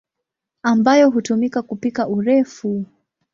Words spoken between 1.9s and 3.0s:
urefu.